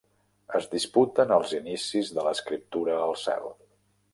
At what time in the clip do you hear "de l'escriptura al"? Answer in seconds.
2.17-3.15